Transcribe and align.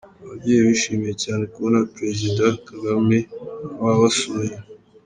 Ababyeyi 0.23 0.61
bishimiye 0.67 1.13
cyane 1.23 1.43
kubona 1.53 1.79
Perezida 1.95 2.45
Kagame 2.67 3.17
wabasuye. 3.83 4.55